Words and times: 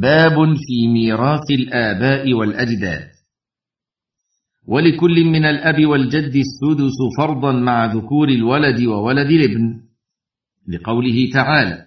باب 0.00 0.54
في 0.56 0.88
ميراث 0.88 1.50
الآباء 1.50 2.32
والأجداد. 2.32 3.08
ولكل 4.66 5.24
من 5.24 5.44
الأب 5.44 5.86
والجد 5.86 6.34
السدس 6.36 6.98
فرضا 7.18 7.52
مع 7.52 7.94
ذكور 7.94 8.28
الولد 8.28 8.86
وولد 8.86 9.30
الابن 9.30 9.80
لقوله 10.68 11.30
تعالى 11.32 11.86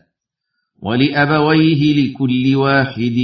ولأبويه 0.81 1.81
لكل 1.95 2.55
واحد 2.55 3.17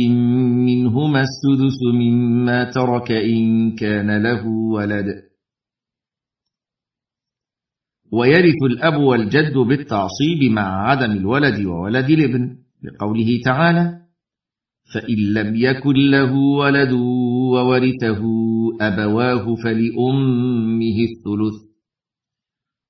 منهما 0.67 1.21
السدس 1.21 1.79
مما 1.93 2.63
ترك 2.63 3.11
إن 3.11 3.71
كان 3.75 4.23
له 4.23 4.47
ولد. 4.47 5.05
ويرث 8.11 8.63
الأب 8.71 9.01
والجد 9.01 9.53
بالتعصيب 9.53 10.51
مع 10.51 10.89
عدم 10.89 11.11
الولد 11.11 11.65
وولد 11.65 12.09
الابن 12.09 12.57
لقوله 12.83 13.39
تعالى 13.45 14.04
فإن 14.93 15.33
لم 15.33 15.55
يكن 15.55 15.95
له 16.11 16.33
ولد 16.33 16.91
وورثه 17.53 18.21
أبواه 18.81 19.55
فلأمه 19.63 20.97
الثلث. 21.09 21.57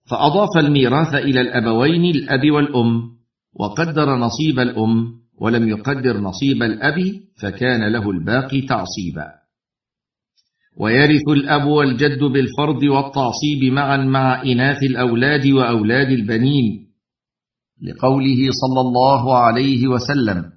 فأضاف 0.10 0.58
الميراث 0.58 1.16
إلى 1.16 1.42
الأبوين 1.42 2.16
الأب 2.16 2.52
والأم 2.52 3.02
وقدر 3.54 4.16
نصيب 4.16 4.60
الأم 4.60 5.14
ولم 5.38 5.70
يقدر 5.70 6.18
نصيب 6.18 6.64
الأب 6.64 6.96
فكان 7.42 7.92
له 7.92 8.12
الباقي 8.12 8.62
تعصيبا. 8.62 9.27
ويرث 10.77 11.30
الأب 11.30 11.68
والجد 11.68 12.24
بالفرض 12.24 12.84
والتعصيب 12.84 13.74
معا 13.74 13.98
مع 13.98 14.41
إناث 14.44 14.84
الأولاد 14.84 15.48
وأولاد 15.48 16.08
البنين 16.08 16.88
لقوله 17.82 18.50
صلى 18.52 18.82
الله 18.82 19.38
عليه 19.38 19.88
وسلم 19.88 20.55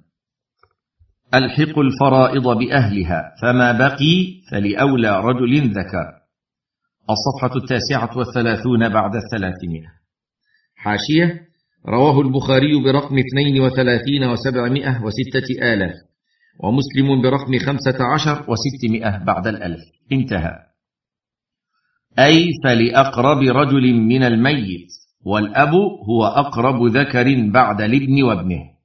ألحق 1.33 1.79
الفرائض 1.79 2.47
بأهلها 2.47 3.35
فما 3.41 3.71
بقي 3.71 4.41
فلأولى 4.51 5.19
رجل 5.19 5.69
ذكر. 5.71 6.19
الصفحة 7.09 7.55
التاسعة 7.55 8.17
والثلاثون 8.17 8.89
بعد 8.89 9.11
الثلاثمائة. 9.15 9.87
حاشية. 10.75 11.49
رواه 11.87 12.21
البخاري 12.21 12.83
برقم 12.83 13.15
اثنين 13.17 13.61
وثلاثين 13.61 14.23
وسبعمائة 14.23 15.03
وستة 15.03 15.73
آلاف 15.73 15.93
ومسلم 16.63 17.21
برقم 17.21 17.59
خمسة 17.59 18.03
عشر 18.13 18.45
وستمائة 18.51 19.23
بعد 19.23 19.47
الألف. 19.47 19.79
انتهى. 20.11 20.55
أي 22.19 22.47
فلأقرب 22.63 23.37
رجل 23.37 23.93
من 23.93 24.23
الميت 24.23 24.87
والأب 25.25 25.73
هو 26.09 26.25
أقرب 26.25 26.85
ذكر 26.97 27.51
بعد 27.51 27.81
الابن 27.81 28.23
وابنه. 28.23 28.78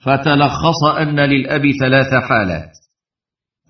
فتلخص 0.00 0.84
أن 0.98 1.20
للأب 1.20 1.62
ثلاث 1.80 2.14
حالات. 2.28 2.70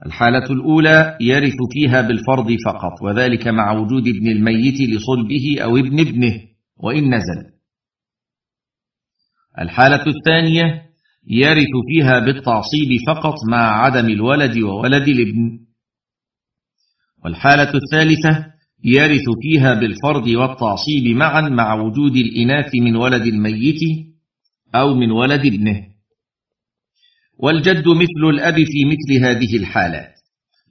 الحالة 0.06 0.44
الأولى 0.50 1.18
يرث 1.20 1.56
فيها 1.72 2.02
بالفرض 2.02 2.56
فقط 2.66 3.02
وذلك 3.02 3.48
مع 3.48 3.72
وجود 3.72 4.08
ابن 4.08 4.28
الميت 4.28 4.80
لصلبه 4.80 5.56
أو 5.62 5.76
ابن 5.76 6.00
ابنه 6.00 6.40
وإن 6.76 7.14
نزل. 7.14 7.50
الحالة 9.58 10.04
الثانية 10.06 10.82
يرث 11.28 11.72
فيها 11.88 12.18
بالتعصيب 12.18 12.88
فقط 13.06 13.34
مع 13.50 13.84
عدم 13.84 14.06
الولد 14.06 14.58
وولد 14.58 15.08
الابن. 15.08 15.60
والحالة 17.24 17.72
الثالثة 17.74 18.46
يرث 18.84 19.24
فيها 19.42 19.74
بالفرض 19.74 20.26
والتعصيب 20.26 21.16
معا 21.16 21.40
مع 21.40 21.74
وجود 21.74 22.16
الإناث 22.16 22.70
من 22.74 22.96
ولد 22.96 23.22
الميت 23.22 23.80
أو 24.74 24.94
من 24.94 25.10
ولد 25.10 25.46
ابنه. 25.46 25.89
والجد 27.42 27.88
مثل 27.88 28.28
الأب 28.34 28.54
في 28.54 28.84
مثل 28.84 29.24
هذه 29.24 29.56
الحالات 29.56 30.14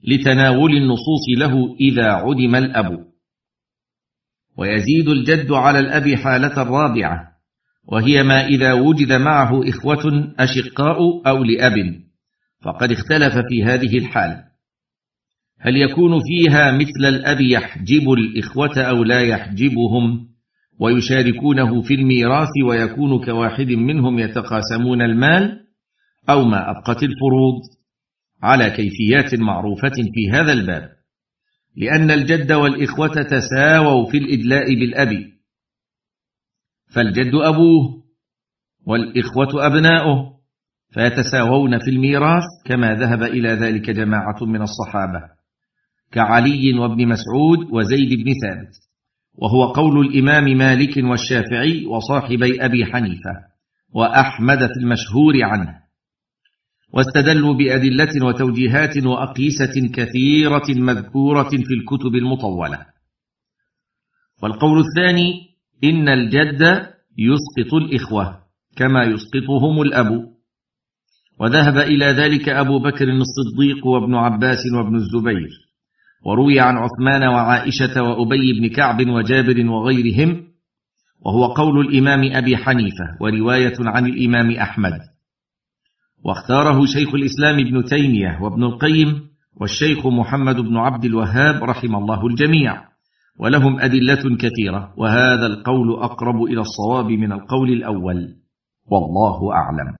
لتناول 0.04 0.76
النصوص 0.76 1.24
له 1.38 1.76
إذا 1.80 2.12
عدم 2.12 2.54
الأب. 2.54 3.06
ويزيد 4.58 5.08
الجد 5.08 5.52
على 5.52 5.78
الأب 5.78 6.14
حالة 6.14 6.62
رابعة 6.62 7.30
وهي 7.88 8.22
ما 8.22 8.46
إذا 8.46 8.72
وجد 8.72 9.12
معه 9.12 9.68
إخوة 9.68 10.34
أشقاء 10.38 10.98
أو 11.26 11.44
لأب 11.44 11.74
فقد 12.62 12.92
اختلف 12.92 13.34
في 13.48 13.64
هذه 13.64 13.98
الحال 13.98 14.44
هل 15.60 15.76
يكون 15.76 16.20
فيها 16.20 16.72
مثل 16.72 17.08
الأب 17.08 17.40
يحجب 17.40 18.12
الإخوة 18.12 18.78
أو 18.78 19.04
لا 19.04 19.20
يحجبهم؟ 19.20 20.30
ويشاركونه 20.80 21.82
في 21.82 21.94
الميراث 21.94 22.48
ويكون 22.68 23.24
كواحد 23.24 23.68
منهم 23.68 24.18
يتقاسمون 24.18 25.02
المال؟ 25.02 25.69
أو 26.28 26.44
ما 26.44 26.70
أبقت 26.70 27.02
الفروض 27.02 27.62
على 28.42 28.70
كيفيات 28.70 29.34
معروفة 29.34 29.92
في 30.14 30.30
هذا 30.32 30.52
الباب 30.52 31.00
لأن 31.76 32.10
الجد 32.10 32.52
والإخوة 32.52 33.22
تساووا 33.22 34.10
في 34.10 34.18
الإدلاء 34.18 34.74
بالأب. 34.74 35.30
فالجد 36.94 37.34
أبوه 37.34 38.04
والإخوة 38.86 39.66
أبناؤه 39.66 40.40
فيتساوون 40.90 41.78
في 41.78 41.90
الميراث 41.90 42.44
كما 42.64 42.94
ذهب 42.94 43.22
إلى 43.22 43.48
ذلك 43.48 43.90
جماعة 43.90 44.44
من 44.44 44.62
الصحابة 44.62 45.20
كعلي 46.12 46.78
وابن 46.78 47.08
مسعود 47.08 47.58
وزيد 47.72 48.08
بن 48.08 48.32
ثابت. 48.42 48.72
وهو 49.34 49.72
قول 49.72 50.06
الإمام 50.06 50.44
مالك 50.44 50.96
والشافعي 50.96 51.86
وصاحبي 51.86 52.64
أبي 52.64 52.84
حنيفة 52.84 53.34
وأحمد 53.94 54.58
في 54.58 54.80
المشهور 54.80 55.42
عنه. 55.42 55.80
واستدلوا 56.92 57.54
بأدلة 57.54 58.26
وتوجيهات 58.26 59.04
وأقيسة 59.04 59.88
كثيرة 59.94 60.66
مذكورة 60.68 61.48
في 61.48 61.74
الكتب 61.74 62.14
المطولة. 62.14 62.86
والقول 64.42 64.78
الثاني 64.78 65.32
إن 65.84 66.08
الجد 66.08 66.62
يسقط 67.18 67.74
الإخوة 67.74 68.38
كما 68.76 69.04
يسقطهم 69.04 69.82
الأب. 69.82 70.30
وذهب 71.40 71.78
إلى 71.78 72.06
ذلك 72.06 72.48
أبو 72.48 72.78
بكر 72.78 73.08
الصديق 73.08 73.86
وابن 73.86 74.14
عباس 74.14 74.58
وابن 74.74 74.96
الزبير. 74.96 75.50
وروي 76.26 76.60
عن 76.60 76.76
عثمان 76.76 77.22
وعائشة 77.22 78.02
وأبي 78.02 78.60
بن 78.60 78.68
كعب 78.68 79.08
وجابر 79.08 79.66
وغيرهم. 79.66 80.46
وهو 81.26 81.46
قول 81.46 81.86
الإمام 81.86 82.32
أبي 82.32 82.56
حنيفة 82.56 83.16
ورواية 83.20 83.76
عن 83.80 84.06
الإمام 84.06 84.50
أحمد. 84.50 85.00
واختاره 86.24 86.84
شيخ 86.86 87.14
الإسلام 87.14 87.58
ابن 87.58 87.84
تيمية 87.84 88.38
وابن 88.42 88.64
القيم 88.64 89.20
والشيخ 89.60 90.06
محمد 90.06 90.56
بن 90.56 90.76
عبد 90.76 91.04
الوهاب 91.04 91.64
رحم 91.64 91.96
الله 91.96 92.26
الجميع 92.26 92.82
ولهم 93.38 93.80
أدلة 93.80 94.36
كثيرة 94.36 94.94
وهذا 94.96 95.46
القول 95.46 96.02
أقرب 96.02 96.42
إلى 96.42 96.60
الصواب 96.60 97.06
من 97.06 97.32
القول 97.32 97.72
الأول 97.72 98.36
والله 98.86 99.52
أعلم. 99.52 99.96